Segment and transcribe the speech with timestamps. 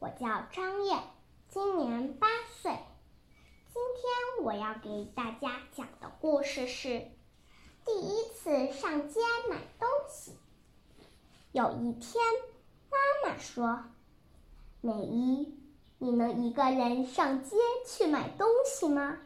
[0.00, 0.98] 我叫张燕，
[1.50, 2.26] 今年八
[2.62, 2.72] 岁。
[2.72, 7.06] 今天我要给大家讲的故事是
[7.84, 10.38] 第一次上街买东西。
[11.52, 12.14] 有一天，
[12.90, 13.84] 妈妈说
[14.80, 15.54] ：“美伊，
[15.98, 17.56] 你能一个人上街
[17.86, 19.18] 去买东西吗？”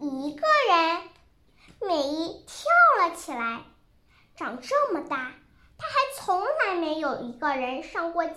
[0.00, 1.02] 一个人，
[1.86, 3.64] 美伊跳了起来。
[4.36, 5.34] 长这么大，
[5.76, 8.32] 她还从来没有一个人上过街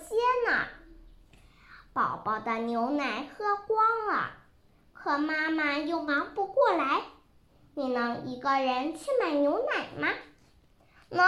[0.46, 0.66] 呢。
[1.96, 4.32] 宝宝的牛奶喝光了，
[4.92, 7.00] 可妈妈又忙不过来。
[7.72, 10.12] 你能一个人去买牛奶吗？
[11.08, 11.24] 能，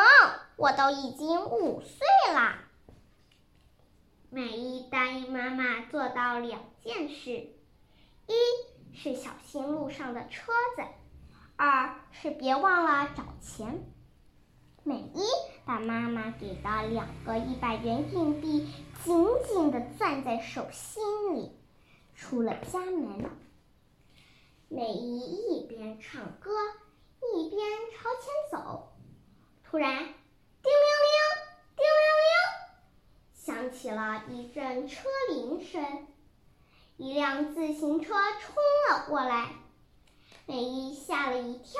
[0.57, 2.57] 我都已经五岁了。
[4.29, 7.31] 美伊答应妈妈做到两件事：
[8.27, 8.35] 一
[8.93, 10.83] 是小心路上的车子；
[11.57, 13.91] 二是别忘了找钱。
[14.89, 15.21] 美伊
[15.67, 18.67] 把妈妈给的两个一百元硬币
[19.05, 21.53] 紧紧地攥在手心里，
[22.15, 23.31] 出了家门。
[24.69, 26.51] 美伊一边唱歌，
[27.35, 27.61] 一边
[27.93, 28.95] 朝前走。
[29.63, 31.19] 突然，叮铃铃，
[31.77, 36.07] 叮铃铃，响起了一阵车铃声。
[36.97, 38.57] 一辆自行车冲
[38.89, 39.51] 了过来，
[40.47, 41.79] 美伊吓了一跳。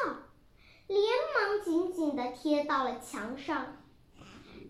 [0.89, 1.01] 连
[1.35, 3.77] 忙紧紧地贴到了墙上，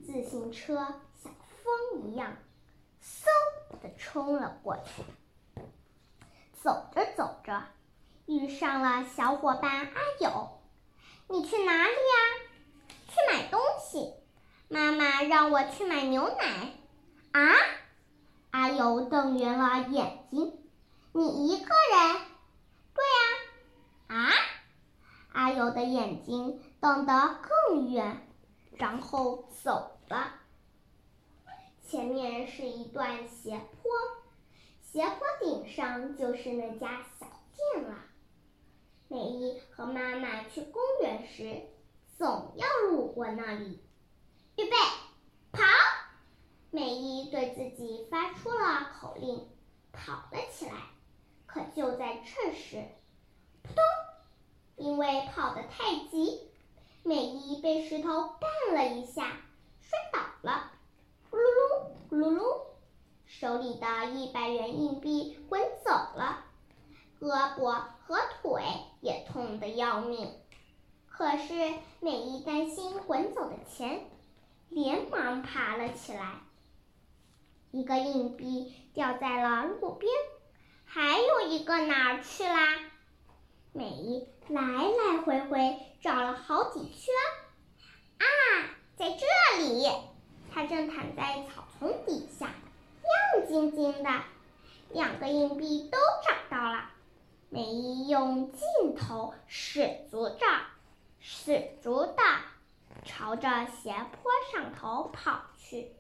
[0.05, 0.75] 自行车
[1.23, 2.37] 像风一样，
[3.01, 5.05] 嗖地冲了过去。
[6.61, 7.63] 走着走着，
[8.27, 10.59] 遇上了小伙伴阿友。
[11.29, 12.97] 你去哪里呀？
[13.07, 14.13] 去买东西。
[14.69, 16.73] 妈妈让我去买牛奶。
[17.31, 17.55] 啊？
[18.51, 20.59] 阿友瞪圆了眼睛。
[21.13, 22.21] 你一个人？
[22.93, 24.17] 对呀。
[24.17, 24.33] 啊？
[25.39, 27.39] 阿友的眼睛瞪得
[27.71, 28.27] 更远，
[28.73, 30.35] 然后走了。
[31.87, 33.93] 前面是一段斜坡，
[34.83, 37.99] 斜坡顶上就是那家小店了。
[39.07, 41.63] 美伊和妈妈去公园时，
[42.17, 43.81] 总要路过那里。
[44.57, 44.73] 预备，
[45.53, 45.63] 跑！
[46.73, 49.49] 美伊对自己发出了口令，
[49.93, 50.73] 跑了起来。
[51.47, 52.85] 可就在这时，
[53.63, 53.85] 扑通！
[54.79, 56.41] 因为跑得太急，
[57.03, 59.37] 美伊被石头绊了一下，
[59.81, 60.71] 摔倒了，
[61.31, 62.61] 咕噜噜，咕噜噜，
[63.27, 66.45] 手里的一百元硬币滚走了，
[67.21, 68.63] 胳膊和腿
[69.01, 70.33] 也痛得要命。
[71.09, 74.09] 可是美伊担心滚走的钱，
[74.69, 76.41] 连忙爬了起来。
[77.73, 80.11] 一个硬币掉在了路边，
[80.85, 82.79] 还有一个哪儿去啦？
[83.73, 87.15] 美伊来来回回找了好几圈，
[88.17, 88.25] 啊，
[88.97, 89.27] 在这
[89.63, 89.87] 里！
[90.51, 92.47] 他正躺在草丛底下，
[93.03, 94.11] 亮晶晶的，
[94.91, 96.91] 两个硬币都找到了。
[97.51, 100.47] 美伊用劲头使足着，
[101.21, 102.23] 使足的
[103.05, 105.93] 朝着斜坡上头跑去。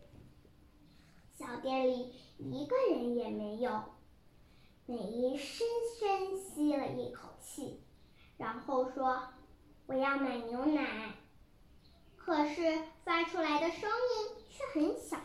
[1.38, 3.82] 小店里一个人也没有。
[4.87, 5.66] 美伊深
[6.00, 7.78] 深吸了一口气，
[8.38, 9.28] 然后说
[9.87, 11.12] ：“我要买牛奶。”
[12.16, 15.19] 可是发出来的声音却很小，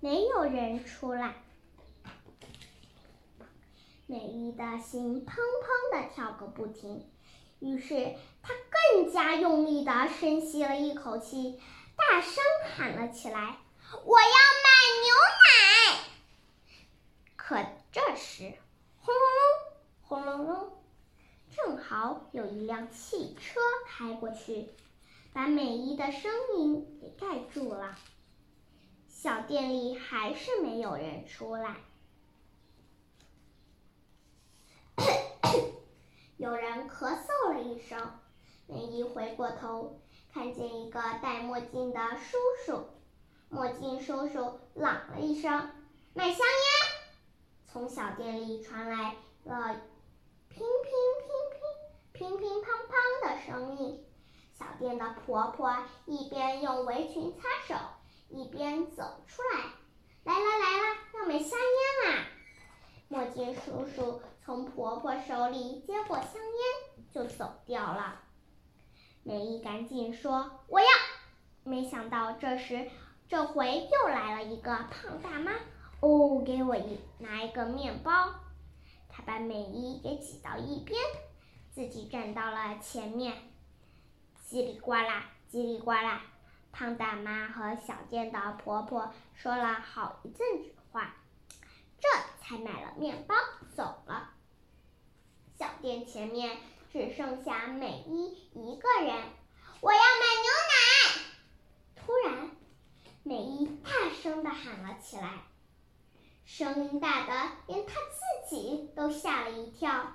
[0.00, 1.34] 没有人出来。
[4.06, 7.08] 美丽的心砰砰的跳个不停，
[7.60, 8.52] 于是她
[8.92, 11.60] 更加用力的深吸了一口气，
[11.96, 12.42] 大声
[12.74, 13.58] 喊了起来
[14.04, 14.68] ：“我要买
[15.04, 16.00] 牛奶！”
[17.36, 18.52] 可这时，
[18.98, 19.44] 轰隆隆，
[20.02, 20.79] 轰隆隆，
[21.50, 24.68] 正好有一辆汽车开过去，
[25.32, 27.98] 把美伊的声音给盖住了。
[29.08, 31.76] 小店里还是没有人出来。
[36.38, 38.18] 有人咳嗽了一声，
[38.66, 40.00] 美伊回过头，
[40.32, 42.86] 看见一个戴墨镜的叔叔。
[43.48, 45.70] 墨镜叔叔嚷了一声
[46.14, 46.46] ：“卖香烟。”
[47.66, 49.80] 从小店里传来了
[50.48, 50.66] 拼
[53.60, 54.04] 乓的声音。
[54.52, 55.74] 小店的婆婆
[56.06, 57.74] 一边用围裙擦手，
[58.28, 59.60] 一边走出来
[60.24, 62.26] ：“来了来了，要买香烟啦！”
[63.08, 68.20] 墨镜叔叔从婆婆手里接过香烟，就走掉了。
[69.22, 70.86] 美伊赶紧说：“我要！”
[71.64, 72.90] 没想到这时，
[73.28, 75.52] 这回又来了一个胖大妈。
[76.00, 78.12] 哦，给我一拿一个面包。
[79.08, 81.00] 他把美伊给挤到一边，
[81.70, 83.49] 自己站到了前面。
[84.50, 86.22] 叽里呱啦，叽里呱啦，
[86.72, 91.14] 胖大妈和小店的婆婆说了好一阵子话。
[92.00, 92.08] 这
[92.42, 93.36] 才买了面包
[93.76, 94.30] 走了。
[95.56, 96.58] 小店前面
[96.92, 99.22] 只剩下美伊一个人。
[99.80, 101.22] 我要买牛奶！
[101.94, 102.50] 突然，
[103.22, 105.44] 美伊大声的喊了起来，
[106.44, 110.14] 声音大的连她自己都吓了一跳。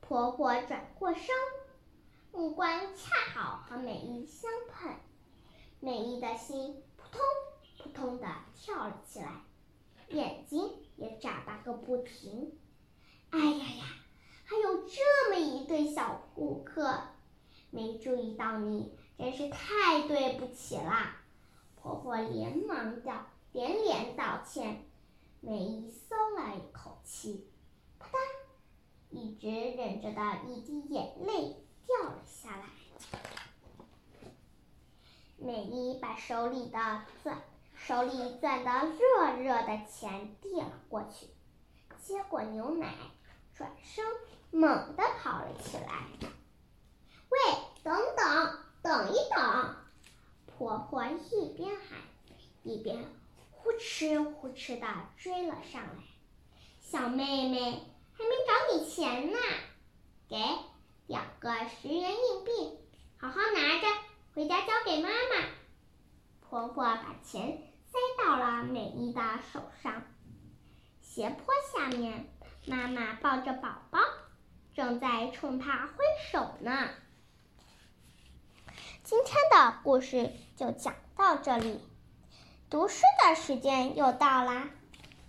[0.00, 1.24] 婆婆转过身，
[2.34, 4.92] 目光恰好和美伊相碰，
[5.78, 7.20] 美伊的心扑通
[7.78, 8.26] 扑通的
[8.56, 9.44] 跳了起来，
[10.08, 12.58] 眼睛也眨巴个不停。
[13.30, 13.84] 哎呀呀，
[14.44, 17.00] 还有这么一对小顾客！
[17.70, 21.22] 没注意到你，真是太对不起啦！
[21.76, 24.84] 婆婆连忙道，连连道歉。
[25.40, 27.46] 美伊松了一口气，
[28.00, 28.12] 啪嗒，
[29.10, 32.64] 一直忍着的一滴眼泪掉了下来。
[35.36, 36.78] 美丽把手里的
[37.22, 37.36] 攥，
[37.74, 41.26] 手里攥的热热的钱递了过去，
[42.02, 42.94] 接过牛奶，
[43.54, 44.04] 转身
[44.50, 46.06] 猛地跑了起来。
[47.28, 47.38] 喂，
[47.82, 49.76] 等等，等一等！
[50.56, 51.98] 婆婆一边喊，
[52.62, 53.04] 一边
[53.50, 54.86] 呼哧呼哧的
[55.18, 56.04] 追了上来。
[56.80, 57.82] 小妹妹，
[58.12, 59.38] 还没找你钱呢，
[60.28, 60.36] 给
[61.06, 62.78] 两个十元硬币，
[63.18, 63.86] 好好拿着，
[64.34, 65.48] 回家交给妈妈。
[66.40, 69.20] 婆婆把钱塞到了美丽的
[69.52, 70.02] 手上。
[71.02, 72.26] 斜坡下面，
[72.66, 74.00] 妈妈抱着宝宝，
[74.72, 76.88] 正在冲她挥手呢。
[79.02, 81.80] 今天的故事就讲到这里，
[82.70, 84.70] 读书的时间又到啦。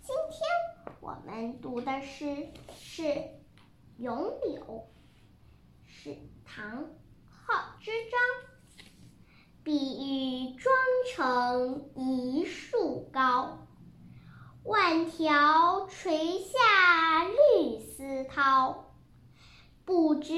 [0.02, 2.48] 今天我们读的诗
[2.80, 3.04] 是
[3.98, 4.64] 《咏柳》，
[6.46, 6.86] 唐
[7.26, 8.20] 贺知章。
[9.64, 10.76] 碧玉妆
[11.12, 13.66] 成一树高，
[14.64, 18.76] 万条垂下绿丝绦。
[19.84, 20.34] 不知？